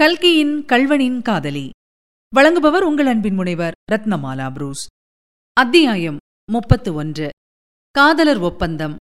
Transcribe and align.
கல்கியின் 0.00 0.64
கல்வனின் 0.68 1.22
காதலி. 1.22 1.70
வழங்குபவர் 2.36 2.80
உங்கள் 2.80 3.06
அன்பின் 3.06 3.34
முனைவர் 3.34 3.72
ரத்னமாலா 3.92 4.52
புரூஸ். 4.52 4.86
அத்தியாயம் 5.52 6.16
முப்பத்து 6.52 6.94
ஒன்று 6.94 7.28
காதலர் 7.90 8.38
ஒப்பந்தம். 8.38 8.96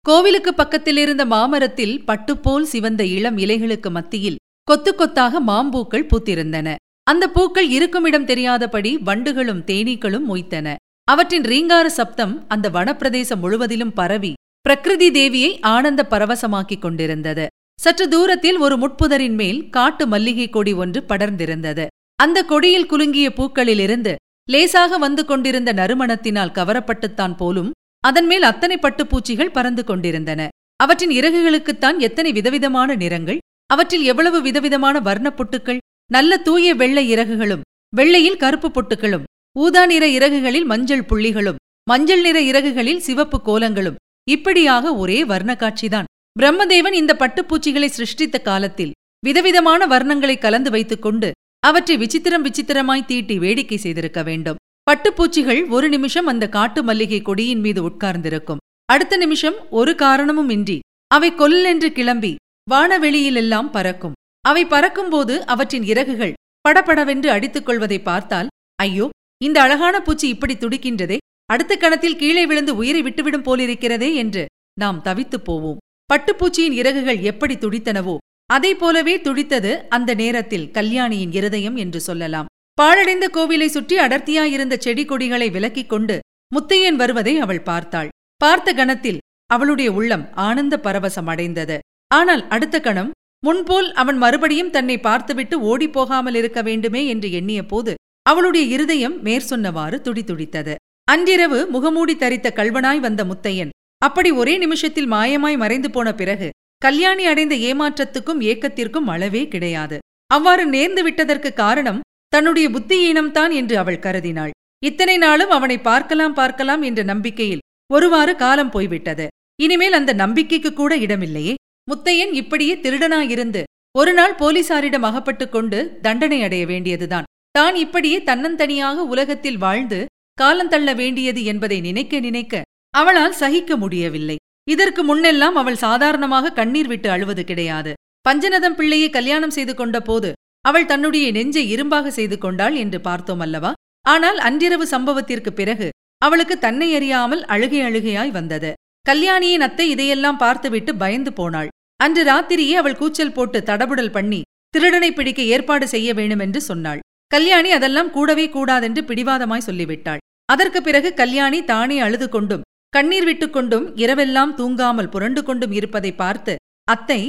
கோவிலுக்கு 0.00 0.54
பக்கத்தில் 0.54 0.96
இருந்த 0.96 1.26
மாமரத்தில் 1.26 2.02
பட்டுப்போல் 2.06 2.62
சிவந்த 2.62 3.04
இளம் 3.04 3.36
இலைகளுக்கு 3.36 3.90
மத்தியில் 3.90 4.36
கொத்து 4.62 4.94
கொத்தாக 4.94 5.40
மாம்பூக்கள் 5.40 6.06
பூத்திருந்தன. 6.06 6.74
அந்த 7.02 7.28
பூக்கள் 7.28 7.68
இருக்குமிடம் 7.68 8.24
தெரியாதபடி 8.24 8.98
வண்டுகளும் 8.98 9.60
தேனீக்களும் 9.60 10.28
மொய்த்தன. 10.28 10.74
அவற்றின் 11.04 11.42
ரீங்கார 11.42 11.86
சப்தம் 11.86 12.48
அந்த 12.48 12.70
வனப்பிரதேசம் 12.70 13.38
முழுவதிலும் 13.38 13.92
பரவி 13.92 14.32
பிரகிருதி 14.60 15.10
தேவியை 15.10 15.62
ஆனந்த 15.62 16.06
பரவசமாக்கிக் 16.10 16.78
கொண்டிருந்தது. 16.78 17.46
சற்று 17.82 18.04
தூரத்தில் 18.08 18.58
ஒரு 18.58 18.74
முட்புதரின் 18.76 19.34
மேல் 19.34 19.60
காட்டு 19.70 20.04
மல்லிகை 20.06 20.46
கொடி 20.48 20.72
ஒன்று 20.72 21.00
படர்ந்திருந்தது. 21.08 21.84
அந்த 22.18 22.38
கொடியில் 22.44 22.90
குலுங்கிய 22.90 23.28
பூக்களிலிருந்து 23.30 24.12
லேசாக 24.48 24.98
வந்து 24.98 25.22
கொண்டிருந்த 25.24 25.70
நறுமணத்தினால் 25.72 26.54
கவரப்பட்டுத்தான் 26.54 27.34
போலும் 27.36 27.70
அதன் 28.04 28.26
மேல் 28.26 28.42
அத்தனை 28.42 28.76
பட்டுப்பூச்சிகள் 28.76 29.52
பறந்து 29.52 29.82
கொண்டிருந்தன. 29.84 30.40
அவற்றின் 30.80 31.10
இறகுகளுக்குத்தான் 31.10 31.98
எத்தனை 31.98 32.30
விதவிதமான 32.32 32.94
நிறங்கள் 32.94 33.40
அவற்றில் 33.70 34.04
எவ்வளவு 34.04 34.38
விதவிதமான 34.42 34.96
வர்ணப் 35.00 35.36
பொட்டுக்கள் 35.36 35.82
நல்ல 36.10 36.36
தூய 36.38 36.74
வெள்ளை 36.74 37.04
இறகுகளும் 37.14 37.64
வெள்ளையில் 37.92 38.36
கருப்பு 38.36 38.68
பொட்டுக்களும் 38.68 39.26
ஊதா 39.56 39.82
நிற 39.86 40.04
இறகுகளில் 40.08 40.64
மஞ்சள் 40.64 41.06
புள்ளிகளும் 41.06 41.60
மஞ்சள் 41.90 42.22
நிற 42.22 42.38
இறகுகளில் 42.40 42.98
சிவப்பு 42.98 43.38
கோலங்களும் 43.44 44.00
இப்படியாக 44.28 44.94
ஒரே 44.94 45.24
வர்ண 45.24 45.52
காட்சிதான் 45.54 46.08
பிரம்மதேவன் 46.36 46.94
இந்த 46.98 47.12
பட்டுப்பூச்சிகளை 47.18 47.86
சிருஷ்டித்த 47.86 48.36
காலத்தில் 48.38 48.92
விதவிதமான 49.26 49.86
வர்ணங்களை 49.86 50.38
கலந்து 50.38 50.70
வைத்துக் 50.70 51.02
கொண்டு 51.02 51.28
அவற்றை 51.60 51.96
விசித்திரம் 51.96 52.44
விசித்திரமாய் 52.46 53.04
தீட்டி 53.04 53.34
வேடிக்கை 53.38 53.76
செய்திருக்க 53.76 54.20
வேண்டும். 54.22 54.58
பட்டுப்பூச்சிகள் 54.90 55.60
ஒரு 55.68 55.88
நிமிஷம் 55.88 56.26
அந்த 56.26 56.44
காட்டு 56.48 56.82
மல்லிகை 56.82 57.20
கொடியின் 57.22 57.60
மீது 57.60 57.82
உட்கார்ந்திருக்கும். 57.82 58.62
அடுத்த 58.84 59.16
நிமிஷம் 59.16 59.58
ஒரு 59.70 59.94
காரணமும் 59.94 60.48
இன்றி 60.48 60.78
அவை 61.10 61.30
கொல்லென்று 61.32 61.90
கிளம்பி 61.92 62.32
வானவெளியிலெல்லாம் 62.70 63.70
பறக்கும். 63.70 64.16
அவை 64.44 64.64
பறக்கும்போது 64.64 65.36
அவற்றின் 65.46 65.86
இறகுகள் 65.92 66.34
படபடவென்று 66.68 67.30
அடித்துக் 67.30 67.66
கொள்வதை 67.66 68.00
பார்த்தால் 68.00 68.50
ஐயோ 68.82 69.08
இந்த 69.44 69.58
அழகான 69.60 69.96
பூச்சி 70.00 70.26
இப்படி 70.28 70.54
துடிக்கின்றதே 70.54 71.16
அடுத்த 71.44 71.72
கணத்தில் 71.76 72.16
கீழே 72.16 72.46
விழுந்து 72.46 72.74
உயிரை 72.76 73.02
விட்டுவிடும் 73.02 73.46
போலிருக்கிறதே 73.46 74.10
என்று 74.14 74.44
நாம் 74.80 75.00
தவித்துப் 75.04 75.46
போவோம். 75.46 75.80
பட்டுப்பூச்சியின் 76.12 76.74
இறகுகள் 76.80 77.20
எப்படி 77.30 77.54
துடித்தனவோ 77.56 78.14
அதை 78.50 78.70
போலவே 78.74 79.14
துடித்தது 79.20 79.70
அந்த 79.88 80.10
நேரத்தில் 80.14 80.66
கல்யாணியின் 80.70 81.32
இருதயம் 81.38 81.76
என்று 81.76 82.00
சொல்லலாம். 82.00 82.50
பாழடைந்த 82.78 83.26
கோவிலை 83.36 83.68
சுற்றி 83.68 83.96
அடர்த்தியாயிருந்த 83.98 84.74
செடி 84.76 85.04
கொடிகளை 85.04 85.48
விலக்கிக் 85.50 85.90
கொண்டு 85.92 86.16
முத்தையன் 86.52 86.98
வருவதை 87.02 87.34
அவள் 87.38 87.62
பார்த்தாள். 87.62 88.12
பார்த்த 88.40 88.68
கணத்தில் 88.72 89.22
அவளுடைய 89.50 89.88
உள்ளம் 89.92 90.24
ஆனந்த 90.46 90.74
பரவசம் 90.84 91.30
அடைந்தது. 91.32 91.76
ஆனால் 92.10 92.42
அடுத்த 92.48 92.76
கணம் 92.80 93.10
முன்போல் 93.42 93.88
அவன் 94.00 94.18
மறுபடியும் 94.18 94.72
தன்னை 94.76 94.96
பார்த்துவிட்டு 95.00 95.56
ஓடிப்போகாமல் 95.70 96.36
இருக்க 96.40 96.60
வேண்டுமே 96.62 97.02
என்று 97.06 97.30
எண்ணிய 97.32 97.60
போது 97.66 97.94
அவளுடைய 98.26 98.64
இருதயம் 98.74 99.16
மேற்சொன்னவாறு 99.26 99.98
துடிதுடித்தது. 100.06 100.74
அன்றிரவு 101.08 101.60
முகமூடி 101.74 102.14
தரித்த 102.16 102.50
கல்வனாய் 102.58 103.00
வந்த 103.00 103.22
முத்தையன் 103.24 103.72
அப்படி 104.02 104.30
ஒரே 104.30 104.54
நிமிஷத்தில் 104.58 105.12
மாயமாய் 105.12 105.56
மறைந்து 105.56 105.88
போன 105.90 106.08
பிறகு 106.14 106.48
கல்யாணி 106.82 107.24
அடைந்த 107.24 107.54
ஏமாற்றத்துக்கும் 107.68 108.40
ஏக்கத்திற்கும் 108.50 109.10
அளவே 109.14 109.42
கிடையாது. 109.48 109.96
அவ்வாறு 110.30 110.64
நேர்ந்து 110.66 111.02
விட்டதற்கு 111.02 111.50
காரணம் 111.52 112.00
தன்னுடைய 112.28 112.66
புத்தியீனம்தான் 112.68 113.52
என்று 113.60 113.74
அவள் 113.78 114.04
கருதினாள். 114.06 114.52
இத்தனை 114.82 115.16
நாளும் 115.16 115.52
அவனை 115.56 115.76
பார்க்கலாம் 115.80 116.34
பார்க்கலாம் 116.34 116.82
என்ற 116.82 117.00
நம்பிக்கையில் 117.02 117.64
ஒருவாறு 117.90 118.32
காலம் 118.36 118.70
போய்விட்டது. 118.70 119.26
இனிமேல் 119.62 119.98
அந்த 119.98 120.12
நம்பிக்கைக்கு 120.22 120.70
கூட 120.72 120.92
இடமில்லையே. 120.96 121.54
முத்தையன் 121.88 122.32
இப்படியே 122.32 122.74
திருடனாயிருந்து 122.84 123.62
ஒரு 123.94 124.12
நாள் 124.12 124.34
போலீசாரிடம் 124.34 125.06
அகப்பட்டுக் 125.08 125.54
கொண்டு 125.54 125.78
தண்டனை 126.02 126.38
அடைய 126.42 126.64
வேண்டியதுதான். 126.66 127.28
தான் 127.54 127.74
இப்படியே 127.74 128.18
தன்னந்தனியாக 128.28 129.04
உலகத்தில் 129.12 129.58
வாழ்ந்து 129.58 129.98
காலந்தள்ள 130.38 130.90
வேண்டியது 130.94 131.40
என்பதை 131.44 131.78
நினைக்க 131.80 132.20
நினைக்க 132.20 132.62
அவளால் 132.94 133.38
சகிக்க 133.42 133.76
முடியவில்லை. 133.82 134.36
இதற்கு 134.68 135.02
முன்னெல்லாம் 135.08 135.56
அவள் 135.60 135.82
சாதாரணமாக 135.84 136.52
கண்ணீர் 136.58 136.90
விட்டு 136.90 137.08
அழுவது 137.14 137.42
கிடையாது. 137.44 137.92
பஞ்சநதம் 138.26 138.76
பிள்ளையை 138.78 139.08
கல்யாணம் 139.10 139.54
செய்து 139.56 139.74
கொண்ட 139.74 139.96
போது 140.08 140.30
அவள் 140.64 140.90
தன்னுடைய 140.90 141.26
நெஞ்சை 141.36 141.64
இரும்பாக 141.74 142.10
செய்து 142.18 142.36
கொண்டாள் 142.38 142.76
என்று 142.82 142.98
பார்த்தோம் 143.06 143.42
அல்லவா? 143.46 143.70
ஆனால் 144.06 144.38
அன்றிரவு 144.48 144.86
சம்பவத்திற்கு 144.92 145.50
பிறகு 145.60 145.88
அவளுக்கு 146.22 146.54
தன்னை 146.58 146.88
அறியாமல் 146.96 147.42
அழுகை 147.54 147.80
அழுகையாய் 147.86 148.36
வந்தது. 148.36 148.70
கல்யாணியின் 149.06 149.64
அத்தை 149.66 149.86
இதையெல்லாம் 149.92 150.40
பார்த்துவிட்டு 150.42 150.92
பயந்து 151.02 151.30
போனாள். 151.38 151.70
அன்று 152.00 152.22
ராத்திரியே 152.28 152.74
அவள் 152.80 152.98
கூச்சல் 153.00 153.36
போட்டு 153.36 153.58
தடபுடல் 153.68 154.14
பண்ணி 154.16 154.40
திருடனை 154.74 155.10
பிடிக்க 155.12 155.40
ஏற்பாடு 155.54 155.86
செய்ய 155.94 156.08
வேண்டுமென்று 156.18 156.60
சொன்னாள். 156.68 157.00
கல்யாணி 157.30 157.70
அதெல்லாம் 157.78 158.12
கூடவே 158.16 158.46
கூடாதென்று 158.56 159.02
பிடிவாதமாய் 159.08 159.66
சொல்லிவிட்டாள். 159.68 160.22
அதற்கு 160.48 160.80
பிறகு 160.82 161.10
கல்யாணி 161.20 161.58
தானே 161.64 161.96
அழுது 162.06 162.26
கொண்டும் 162.28 162.64
கண்ணீர் 162.92 163.26
விட்டுக் 163.28 163.52
கொண்டும் 163.52 163.84
இரவெல்லாம் 164.02 164.50
தூங்காமல் 164.56 165.12
புரண்டு 165.12 165.40
கொண்டும் 165.42 165.74
இருப்பதை 165.78 166.10
பார்த்து 166.14 166.54
அத்தை 166.88 167.20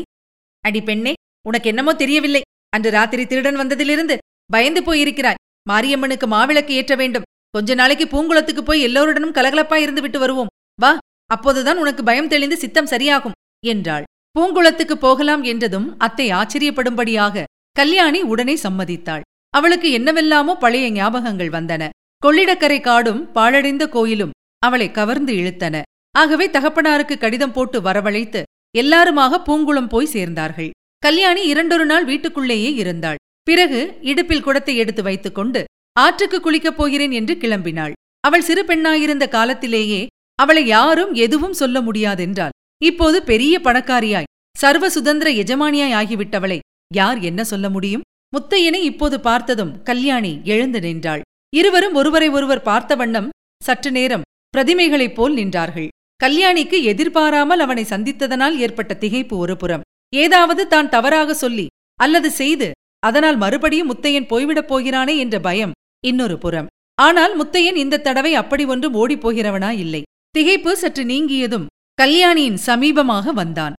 அடி 0.64 0.82
பெண்ணே 0.82 1.14
உனக்கு 1.48 1.68
என்னமோ 1.72 1.92
தெரியவில்லை. 2.02 2.42
அன்று 2.74 2.90
ராத்திரி 2.96 3.24
திருடன் 3.26 3.60
வந்ததிலிருந்து 3.62 4.16
பயந்து 4.50 4.82
போயிருக்கிறாய். 4.88 5.40
மாரியம்மனுக்கு 5.70 6.28
மாவிளக்கு 6.34 6.74
ஏற்ற 6.80 6.94
வேண்டும். 7.02 7.28
கொஞ்ச 7.54 7.76
நாளைக்கு 7.82 8.06
பூங்குளத்துக்கு 8.14 8.64
போய் 8.70 8.86
எல்லோருடனும் 8.88 9.36
கலகலப்பா 9.38 9.78
இருந்து 9.86 10.02
விட்டு 10.02 10.20
வருவோம். 10.20 10.52
வா 10.80 10.92
அப்போதுதான் 11.30 11.82
உனக்கு 11.84 12.02
பயம் 12.04 12.32
தெளிந்து 12.34 12.58
சித்தம் 12.64 12.92
சரியாகும் 12.94 13.38
என்றாள். 13.64 14.08
பூங்குளத்துக்கு 14.36 14.96
போகலாம் 14.98 15.44
என்றதும் 15.52 15.88
அத்தை 15.98 16.28
ஆச்சரியப்படும்படியாக 16.40 17.46
கல்யாணி 17.76 18.22
உடனே 18.32 18.58
சம்மதித்தாள். 18.66 19.26
அவளுக்கு 19.54 19.88
என்னவெல்லாமோ 19.92 20.54
பழைய 20.58 20.86
ஞாபகங்கள் 20.92 21.56
வந்தன. 21.58 21.84
கொள்ளிடக்கரை 22.22 22.80
காடும் 22.82 23.22
பாழடைந்த 23.34 23.84
கோயிலும் 23.88 24.34
அவளை 24.66 24.88
கவர்ந்து 24.92 25.34
இழுத்தன. 25.42 25.76
ஆகவே 26.16 26.46
தகப்பனாருக்கு 26.56 27.16
கடிதம் 27.18 27.54
போட்டு 27.56 27.78
வரவழைத்து 27.82 28.42
எல்லாருமாக 28.76 29.42
பூங்குளம் 29.48 29.92
போய் 29.94 30.14
சேர்ந்தார்கள். 30.14 30.72
கல்யாணி 31.04 31.42
இரண்டொரு 31.52 31.86
நாள் 31.86 32.06
வீட்டுக்குள்ளேயே 32.06 32.72
இருந்தாள். 32.82 33.20
பிறகு 33.48 33.80
இடுப்பில் 34.02 34.46
குடத்தை 34.46 34.76
எடுத்து 34.78 35.02
வைத்துக்கொண்டு 35.04 35.62
ஆற்றுக்கு 35.96 36.38
குளிக்கப் 36.40 36.78
போகிறேன் 36.78 37.14
என்று 37.20 37.34
கிளம்பினாள். 37.36 37.94
அவள் 38.24 38.46
சிறு 38.48 38.62
பெண்ணாயிருந்த 38.64 39.26
காலத்திலேயே 39.28 40.02
அவளை 40.40 40.64
யாரும் 40.68 41.12
எதுவும் 41.26 41.58
சொல்ல 41.62 41.78
முடியாதென்றால் 41.82 42.56
இப்போது 42.82 43.18
பெரிய 43.24 43.54
பணக்காரியாய் 43.64 44.30
சர்வ 44.56 44.86
சுதந்திர 44.90 45.30
எஜமானியாய் 45.42 45.96
ஆகிவிட்டவளை 46.00 46.60
யார் 46.92 47.20
என்ன 47.30 47.42
சொல்ல 47.52 47.68
முடியும்? 47.70 48.06
முத்தையனை 48.34 48.82
இப்போது 48.92 49.18
பார்த்ததும் 49.20 49.72
கல்யாணி 49.82 50.34
எழுந்து 50.54 50.80
நின்றாள். 50.80 51.24
இருவரும் 51.54 51.98
ஒருவரை 52.00 52.30
ஒருவர் 52.30 52.68
பார்த்த 52.70 52.96
வண்ணம் 52.96 53.30
சற்று 53.62 53.92
நேரம் 53.92 54.24
பிரதிமைகளைப் 54.54 55.16
போல் 55.16 55.34
நின்றார்கள். 55.34 55.90
கல்யாணிக்கு 56.24 56.78
எதிர்பாராமல் 56.84 57.60
அவனை 57.60 57.84
சந்தித்ததனால் 57.84 58.56
ஏற்பட்ட 58.58 58.94
திகைப்பு 59.00 59.36
ஒருபுறம் 59.44 59.86
ஏதாவது 60.14 60.64
தான் 60.68 60.90
தவறாக 60.90 61.34
சொல்லி 61.34 61.66
அல்லது 62.00 62.30
செய்து 62.32 62.68
அதனால் 63.00 63.38
மறுபடியும் 63.38 63.90
முத்தையன் 63.92 64.30
போய்விடப் 64.30 64.70
போகிறானே 64.72 65.14
என்ற 65.18 65.36
பயம் 65.40 65.74
இன்னொரு 66.06 66.38
புறம். 66.38 66.68
ஆனால் 66.98 67.34
முத்தையன் 67.40 67.78
இந்த 67.84 68.02
தடவை 68.02 68.32
அப்படி 68.36 68.64
ஒன்றும் 68.66 68.94
ஓடிப் 68.94 69.24
போகிறவனா 69.24 69.70
இல்லை. 69.84 70.02
திகைப்பு 70.36 70.72
சற்று 70.72 71.04
நீங்கியதும் 71.06 71.66
கல்யாணியின் 71.94 72.60
சமீபமாக 72.66 73.34
வந்தான். 73.34 73.74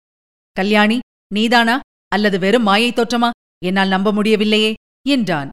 கல்யாணி 0.57 0.99
நீதானா? 1.33 1.77
அல்லது 2.09 2.39
வெறும் 2.39 2.63
மாயை 2.63 2.91
தோற்றமா? 2.93 3.31
என்னால் 3.65 3.89
நம்ப 3.89 4.13
முடியவில்லையே 4.13 4.73
என்றான். 5.09 5.51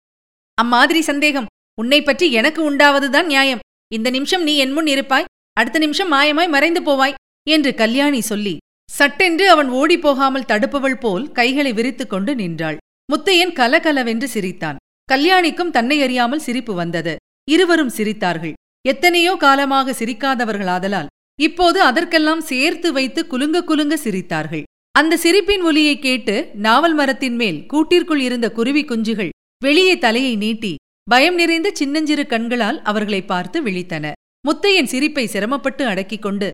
அம்மாதிரி 0.57 1.01
சந்தேகம். 1.01 1.49
உன்னை 1.77 1.99
பற்றி 2.01 2.25
எனக்கு 2.31 2.61
உண்டாவதுதான் 2.71 3.25
நியாயம். 3.25 3.63
இந்த 3.91 4.07
நிமிஷம் 4.15 4.43
நீ 4.47 4.53
என் 4.63 4.73
முன் 4.75 4.89
இருப்பாய். 4.93 5.29
அடுத்த 5.59 5.79
நிமிஷம் 5.83 6.11
மாயமாய் 6.13 6.53
மறைந்து 6.55 6.81
போவாய் 6.87 7.17
என்று 7.47 7.71
கல்யாணி 7.81 8.21
சொல்லி 8.31 8.55
சட்டென்று 8.89 9.45
அவன் 9.53 9.69
ஓடிப்போகாமல் 9.79 10.47
தடுப்பவள் 10.51 10.97
போல் 11.03 11.25
கைகளை 11.31 11.71
விரித்துக் 11.73 12.11
கொண்டு 12.13 12.31
நின்றாள். 12.35 12.77
முத்தையன் 13.09 13.53
கலகலவென்று 13.59 14.27
சிரித்தான். 14.35 14.79
கல்யாணிக்கும் 15.09 15.73
தன்னை 15.77 15.97
அறியாமல் 16.05 16.43
சிரிப்பு 16.47 16.73
வந்தது. 16.73 17.13
இருவரும் 17.47 17.93
சிரித்தார்கள். 17.97 18.55
எத்தனையோ 18.85 19.33
காலமாக 19.45 19.95
சிரிக்காதவர்களாதலால் 19.99 21.09
இப்போது 21.39 21.79
அதற்கெல்லாம் 21.89 22.43
சேர்த்து 22.51 22.87
வைத்து 22.97 23.21
குலுங்க 23.31 23.57
குலுங்க 23.69 23.95
சிரித்தார்கள். 24.05 24.63
அந்த 24.95 25.17
சிரிப்பின் 25.23 25.63
ஒலியை 25.69 25.95
கேட்டு 25.99 26.35
நாவல் 26.65 26.95
மரத்தின் 26.99 27.37
மேல் 27.41 27.59
கூட்டிற்குள் 27.73 28.21
இருந்த 28.27 28.47
குருவி 28.57 28.83
குஞ்சுகள் 28.85 29.31
வெளியே 29.61 29.95
தலையை 29.97 30.33
நீட்டி 30.43 30.71
பயம் 31.07 31.35
நிறைந்த 31.35 31.69
சின்னஞ்சிறு 31.73 32.23
கண்களால் 32.27 32.81
அவர்களை 32.81 33.21
பார்த்து 33.21 33.57
விழித்தன. 33.63 34.11
முத்தையன் 34.47 34.89
சிரிப்பை 34.91 35.27
சிரமப்பட்டு 35.27 35.85
அடக்கிக் 35.85 36.21
கொண்டு 36.21 36.47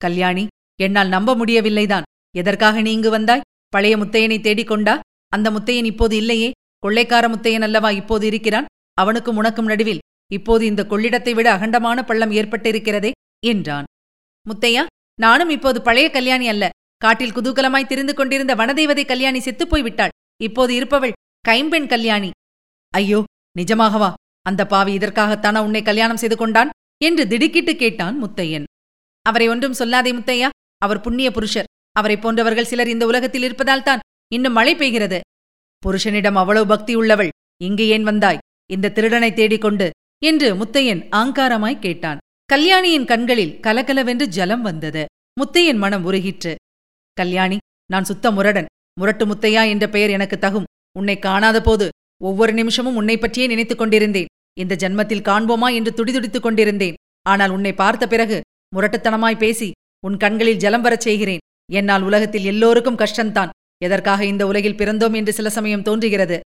கல்யாணி 0.00 0.46
என்னால் 0.80 1.08
நம்ப 1.08 1.30
முடியவில்லைதான். 1.34 2.06
எதற்காக 2.36 2.80
நீ 2.80 2.90
இங்கு 2.92 3.10
வந்தாய்? 3.10 3.44
பழைய 3.68 3.94
முத்தையனை 3.96 4.38
தேடிக் 4.40 4.66
கொண்டா? 4.66 4.94
அந்த 5.32 5.50
முத்தையன் 5.50 5.88
இப்போது 5.92 6.14
இல்லையே. 6.16 6.50
கொள்ளைக்கார 6.82 7.24
முத்தையன் 7.28 7.66
அல்லவா 7.66 7.90
இப்போது 7.90 8.26
இருக்கிறான்? 8.26 8.68
அவனுக்கும் 8.94 9.36
உனக்கும் 9.36 9.64
நடுவில் 9.64 10.02
இப்போது 10.32 10.62
இந்த 10.66 10.82
கொள்ளிடத்தை 10.84 11.32
விட 11.34 11.48
அகண்டமான 11.56 11.98
பள்ளம் 12.02 12.30
ஏற்பட்டிருக்கிறதே 12.30 13.10
என்றான். 13.46 13.88
முத்தையா 14.46 14.84
நானும் 15.20 15.50
இப்போது 15.50 15.78
பழைய 15.82 16.10
கல்யாணி 16.10 16.46
அல்ல. 16.48 16.64
காட்டில் 16.96 17.34
குதூகலமாய் 17.36 17.90
திரிந்து 17.90 18.14
கொண்டிருந்த 18.14 18.54
வனதேவதை 18.54 19.04
கல்யாணி 19.06 19.40
செத்துப்போய் 19.40 19.82
விட்டாள் 19.82 20.14
இப்போது 20.42 20.72
இருப்பவள் 20.74 21.16
கைம்பெண் 21.40 21.86
கல்யாணி. 21.86 22.30
ஐயோ 22.92 23.20
நிஜமாகவா 23.58 24.12
அந்த 24.42 24.66
பாவி 24.66 24.96
இதற்காகத்தானா 24.96 25.62
உன்னை 25.62 25.82
கல்யாணம் 25.82 26.16
செய்து 26.16 26.36
கொண்டான்? 26.36 26.70
என்று 27.04 27.28
திடுக்கிட்டு 27.28 27.76
கேட்டான் 27.76 28.24
முத்தையன். 28.24 28.64
அவரை 29.22 29.48
ஒன்றும் 29.48 29.72
சொல்லாதே 29.72 30.12
முத்தையா 30.12 30.48
அவர் 30.78 31.00
புண்ணிய 31.00 31.30
புருஷர். 31.30 31.68
அவரைப் 31.92 32.22
போன்றவர்கள் 32.22 32.64
சிலர் 32.64 32.88
இந்த 32.88 33.06
உலகத்தில் 33.06 33.42
இருப்பதால் 33.42 33.82
தான் 33.82 34.00
இன்னும் 34.32 34.52
மழை 34.52 34.74
பெய்கிறது. 34.76 35.20
புருஷனிடம் 35.86 36.32
அவ்வளவு 36.32 36.66
பக்தி 36.66 36.94
உள்ளவள் 36.94 37.28
இங்கு 37.62 37.86
ஏன் 37.86 38.02
வந்தாய்? 38.02 38.38
இந்த 38.70 38.90
திருடனை 38.90 39.32
தேடிக்கொண்டு 39.32 39.90
என்று 40.24 40.54
முத்தையன் 40.54 41.08
ஆங்காரமாய் 41.10 41.78
கேட்டான். 41.78 42.18
கல்யாணியின் 42.44 43.04
கண்களில் 43.04 43.60
கலகலவென்று 43.60 44.28
ஜலம் 44.28 44.62
வந்தது. 44.62 45.04
முத்தையன் 45.40 45.76
மனம் 45.76 46.12
உருகிற்று. 46.12 46.54
கல்யாணி 47.12 47.56
நான் 47.86 48.04
சுத்த 48.04 48.30
முரடன். 48.30 48.66
முரட்டு 49.00 49.26
முத்தையா 49.26 49.68
என்ற 49.68 49.88
பெயர் 49.88 50.10
எனக்கு 50.10 50.36
தகும். 50.36 50.64
உன்னை 50.98 51.18
காணாத 51.18 51.60
போது 51.60 51.88
ஒவ்வொரு 52.22 52.52
நிமிஷமும் 52.52 52.96
உன்னை 52.96 53.16
பற்றியே 53.18 53.46
நினைத்துக் 53.46 53.78
கொண்டிருந்தேன். 53.78 54.30
இந்த 54.60 54.76
ஜன்மத்தில் 54.82 55.26
காண்போமா 55.28 55.68
என்று 55.74 55.92
துடிதுடித்துக் 55.98 56.46
கொண்டிருந்தேன். 56.46 56.98
ஆனால் 57.28 57.50
உன்னை 57.50 57.72
பார்த்த 57.72 58.04
பிறகு 58.06 58.40
முரட்டுத்தனமாய் 58.76 59.38
பேசி 59.38 59.68
உன் 60.06 60.16
கண்களில் 60.16 60.56
ஜலம் 60.56 60.80
வரச் 60.80 61.00
செய்கிறேன். 61.00 61.42
என்னால் 61.72 62.02
உலகத்தில் 62.02 62.44
எல்லோருக்கும் 62.44 62.98
கஷ்டந்தான் 62.98 63.54
எதற்காக 63.84 64.24
இந்த 64.24 64.46
உலகில் 64.46 64.78
பிறந்தோம் 64.80 65.14
என்று 65.14 65.32
சில 65.32 65.50
சமயம் 65.50 65.82
தோன்றுகிறது. 65.82 66.40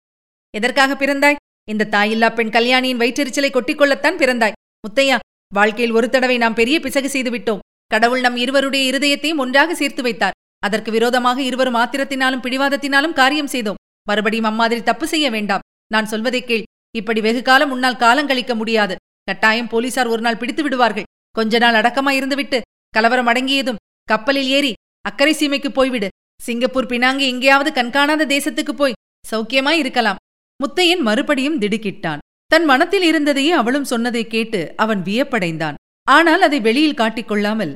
எதற்காக 0.54 0.94
பிறந்தாய்? 0.94 1.40
இந்த 1.70 1.88
தாயில்லா 1.90 2.28
பெண் 2.34 2.50
கல்யாணியின் 2.50 2.98
வயிற்றெரிச்சலை 2.98 3.50
கொட்டிக்கொள்ளத்தான் 3.52 4.20
பிறந்தாய். 4.22 4.56
முத்தையா 4.84 5.18
வாழ்க்கையில் 5.54 5.94
ஒரு 5.94 6.08
தடவை 6.08 6.36
நாம் 6.36 6.58
பெரிய 6.60 6.76
பிசகு 6.80 7.08
செய்து 7.08 7.30
விட்டோம் 7.30 7.62
கடவுள் 7.86 8.20
நம் 8.20 8.36
இருவருடைய 8.36 8.84
இருதயத்தையும் 8.90 9.42
ஒன்றாக 9.44 9.74
சேர்த்து 9.74 10.02
வைத்தார். 10.02 10.36
அதற்கு 10.58 10.90
விரோதமாக 10.90 11.38
இருவரும் 11.42 11.74
ஆத்திரத்தினாலும் 11.74 12.44
பிடிவாதத்தினாலும் 12.44 13.12
காரியம் 13.12 13.46
செய்தோம். 13.46 13.80
மறுபடியும் 14.02 14.44
அம்மாதிரி 14.44 14.82
தப்பு 14.82 15.06
செய்ய 15.06 15.30
வேண்டாம். 15.30 15.60
நான் 15.92 16.06
சொல்வதைக் 16.06 16.46
கேள். 16.46 16.62
இப்படி 16.96 17.20
வெகு 17.20 17.42
காலம் 17.42 17.70
உன்னால் 17.70 17.96
காலங்கழிக்க 17.96 18.54
முடியாது. 18.54 18.96
கட்டாயம் 19.22 19.68
போலீசார் 19.68 20.06
ஒரு 20.06 20.22
நாள் 20.22 20.36
பிடித்து 20.36 20.62
விடுவார்கள். 20.62 21.02
கொஞ்ச 21.30 21.58
நாள் 21.58 21.74
அடக்கமாயிருந்துவிட்டு 21.74 22.60
கலவரம் 22.88 23.26
அடங்கியதும் 23.26 23.76
கப்பலில் 24.04 24.46
ஏறி 24.46 24.72
அக்கறை 25.00 25.34
சீமைக்கு 25.34 25.68
போய்விடு. 25.68 26.08
சிங்கப்பூர் 26.42 26.86
பினாங்கு 26.86 27.18
எங்கேயாவது 27.18 27.72
கண்காணாத 27.72 28.26
தேசத்துக்கு 28.26 28.72
போய் 28.72 28.92
சௌக்கியமாய் 29.30 29.78
இருக்கலாம். 29.78 30.16
முத்தையன் 30.56 30.98
மறுபடியும் 30.98 31.60
திடுக்கிட்டான். 31.60 32.18
தன் 32.46 32.64
மனத்தில் 32.64 33.12
இருந்ததையே 33.12 33.48
அவளும் 33.48 33.84
சொன்னதை 33.84 34.26
கேட்டு 34.26 34.72
அவன் 34.76 35.02
வியப்படைந்தான். 35.02 35.74
ஆனால் 36.04 36.42
அதை 36.42 36.60
வெளியில் 36.60 36.94
காட்டிக்கொள்ளாமல் 36.94 37.72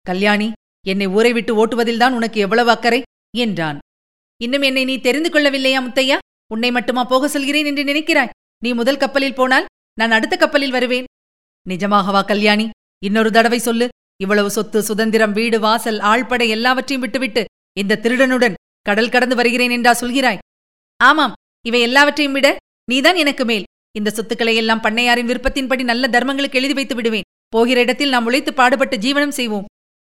கல்யாணி 0.00 0.52
என்னை 0.86 1.06
ஊரை 1.06 1.32
விட்டு 1.32 1.66
ஓட்டுவதில்தான் 1.66 2.12
உனக்கு 2.12 2.40
எவ்வளவு 2.40 2.70
அக்கறை? 2.70 3.02
என்றான். 3.36 3.78
இன்னும் 4.44 4.64
என்னை 4.68 4.84
நீ 4.84 4.94
தெரிந்து 4.98 5.28
கொள்ளவில்லையா 5.30 5.80
முத்தையா? 5.86 6.16
உன்னை 6.54 6.70
மட்டுமா 6.70 7.02
போக 7.04 7.28
சொல்கிறேன் 7.28 7.68
என்று 7.70 7.82
நினைக்கிறாய். 7.84 8.32
நீ 8.64 8.70
முதல் 8.72 9.00
கப்பலில் 9.02 9.38
போனால் 9.40 9.66
நான் 10.00 10.14
அடுத்த 10.16 10.34
கப்பலில் 10.36 10.74
வருவேன். 10.76 11.06
நிஜமாகவா 11.68 12.24
கல்யாணி? 12.24 12.66
இன்னொரு 13.04 13.30
தடவை 13.30 13.58
சொல்லு. 13.58 13.88
இவ்வளவு 14.22 14.50
சொத்து 14.50 14.82
சுதந்திரம் 14.82 15.32
வீடு 15.32 15.60
வாசல் 15.60 15.98
ஆழ்படை 15.98 16.48
எல்லாவற்றையும் 16.48 17.04
விட்டுவிட்டு 17.04 17.42
இந்த 17.80 17.98
திருடனுடன் 18.02 18.58
கடல் 18.82 19.12
கடந்து 19.14 19.34
வருகிறேன் 19.36 19.70
என்றா 19.70 19.92
சொல்கிறாய். 20.00 20.40
ஆமாம் 21.00 21.36
இவை 21.66 21.80
எல்லாவற்றையும் 21.80 22.36
விட 22.36 22.48
நீதான் 22.90 23.18
எனக்கு 23.24 23.44
மேல். 23.44 23.66
இந்த 23.98 24.10
சொத்துக்களை 24.10 24.54
எல்லாம் 24.56 24.82
பண்ணையாரின் 24.82 25.30
விருப்பத்தின்படி 25.30 25.84
நல்ல 25.90 26.08
தர்மங்களுக்கு 26.14 26.58
எழுதி 26.60 26.72
வைத்து 26.72 26.94
விடுவேன். 26.94 27.28
போகிற 27.48 27.80
இடத்தில் 27.80 28.14
நாம் 28.14 28.24
உழைத்து 28.24 28.52
பாடுபட்டு 28.54 28.96
ஜீவனம் 28.96 29.38
செய்வோம். 29.38 29.68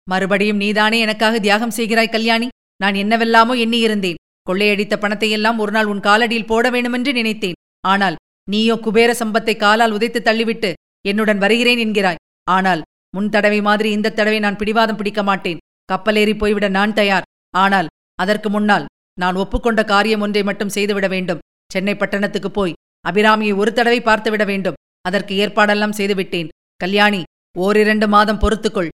மறுபடியும் 0.09 0.57
நீதானே 0.57 0.99
எனக்காக 0.99 1.39
தியாகம் 1.39 1.77
செய்கிறாய் 1.77 2.15
கல்யாணி? 2.17 2.49
நான் 2.83 2.97
என்னவெல்லாமோ 3.03 3.55
எண்ணியிருந்தேன். 3.65 4.21
கொள்ளையடித்த 4.49 4.95
பணத்தையெல்லாம் 5.03 5.61
ஒரு 5.63 5.73
நாள் 5.75 5.91
உன் 5.93 6.05
காலடியில் 6.07 6.49
போட 6.51 6.65
வேண்டுமென்று 6.75 7.13
நினைத்தேன். 7.19 7.59
ஆனால் 7.93 8.17
நீயோ 8.49 8.75
குபேர 8.85 9.11
சம்பத்தை 9.21 9.55
காலால் 9.57 9.95
உதைத்து 9.97 10.21
தள்ளிவிட்டு 10.29 10.71
என்னுடன் 11.11 11.43
வருகிறேன் 11.45 11.83
என்கிறாய். 11.85 12.23
ஆனால் 12.57 12.83
முன் 13.17 13.31
தடவை 13.35 13.61
மாதிரி 13.69 13.89
இந்த 13.97 14.15
தடவை 14.19 14.39
நான் 14.45 14.59
பிடிவாதம் 14.61 14.99
பிடிக்க 15.01 15.21
மாட்டேன். 15.29 15.63
கப்பலேறி 15.89 16.35
போய்விட 16.41 16.67
நான் 16.79 16.97
தயார். 16.99 17.29
ஆனால் 17.55 17.91
அதற்கு 18.19 18.49
முன்னால் 18.55 18.89
நான் 19.19 19.39
ஒப்புக்கொண்ட 19.43 19.81
காரியம் 19.93 20.23
ஒன்றை 20.25 20.43
மட்டும் 20.49 20.75
செய்துவிட 20.77 21.07
வேண்டும். 21.15 21.43
சென்னை 21.71 21.95
பட்டணத்துக்கு 21.97 22.51
போய் 22.59 22.79
அபிராமியை 23.05 23.55
ஒரு 23.63 23.71
தடவை 23.79 24.01
பார்த்துவிட 24.09 24.45
வேண்டும். 24.51 24.79
அதற்கு 25.09 25.33
ஏற்பாடெல்லாம் 25.43 25.97
செய்துவிட்டேன். 25.99 26.53
கல்யாணி 26.81 27.21
ஓரிரண்டு 27.57 28.07
மாதம் 28.15 28.43
பொறுத்துக்கொள். 28.43 28.91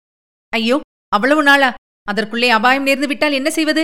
ஐயோ 0.53 0.77
அவ்வளவு 1.13 1.43
நாளா? 1.49 1.71
அதற்குள்ளே 2.09 2.49
அபாயம் 2.49 2.87
நேர்ந்து 2.87 3.09
விட்டால் 3.11 3.37
என்ன 3.39 3.51
செய்வது? 3.51 3.83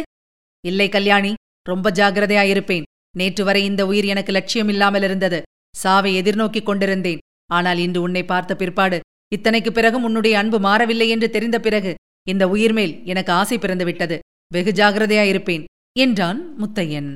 இல்லை 0.65 0.89
கல்யாணி 0.89 1.33
ரொம்ப 1.67 1.91
ஜாகிரதையாயிருப்பேன் 1.91 2.87
நேற்று 3.19 3.43
வரை 3.45 3.63
இந்த 3.65 3.83
உயிர் 3.91 4.05
எனக்கு 4.05 4.33
லட்சியம் 4.33 4.71
இல்லாமல் 4.73 5.03
இருந்தது. 5.03 5.39
சாவை 5.75 6.11
எதிர்நோக்கிக் 6.21 6.69
கொண்டிருந்தேன். 6.69 7.23
ஆனால் 7.53 7.79
இன்று 7.79 8.01
உன்னை 8.03 8.23
பார்த்த 8.25 8.53
பிற்பாடு 8.57 8.99
இத்தனைக்கு 9.33 9.71
பிறகும் 9.73 10.03
உன்னுடைய 10.03 10.35
அன்பு 10.39 10.59
மாறவில்லை 10.61 11.09
என்று 11.09 11.29
தெரிந்த 11.31 11.59
பிறகு 11.61 11.93
இந்த 12.27 12.45
உயிர் 12.49 12.73
மேல் 12.73 12.95
எனக்கு 13.05 13.33
ஆசை 13.33 13.57
பிறந்துவிட்டது 13.59 14.17
வெகு 14.55 14.73
ஜாகிரதையாயிருப்பேன் 14.81 15.65
என்றான் 15.99 16.41
முத்தையன். 16.61 17.11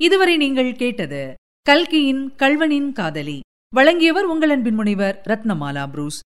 இதுவரை 0.00 0.36
நீங்கள் 0.36 0.70
கேட்டது 0.82 1.20
கல்கியின் 1.66 2.22
கல்வனின் 2.42 2.90
காதலி. 2.92 3.38
வழங்கியவர் 3.72 4.26
உங்கள் 4.32 4.50
அன்பின் 4.50 4.74
முனைவர் 4.74 5.16
ரத்னமாலா 5.30 5.84
புரூஸ். 5.92 6.20